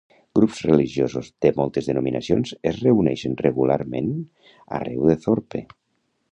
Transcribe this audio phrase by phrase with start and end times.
[0.37, 4.11] Grups religiosos de moltes denominacions es reuneixen regularment
[4.81, 5.67] arreu de Thorpe.